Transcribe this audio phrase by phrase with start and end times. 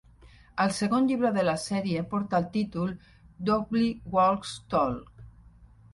[0.63, 2.95] El segon llibre de la sèrie porta el títol
[3.51, 4.99] "Dogby Walks Tall".